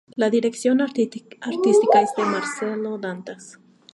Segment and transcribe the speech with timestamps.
[0.15, 1.47] La dirección artística
[2.01, 3.59] es de Marcello Dantas.